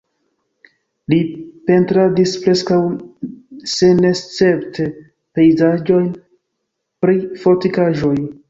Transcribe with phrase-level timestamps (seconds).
[1.13, 1.17] Li
[1.67, 2.79] pentradis preskaŭ
[3.75, 4.89] senescepte
[5.39, 6.11] pejzaĝojn
[7.05, 8.17] pri fortikaĵoj.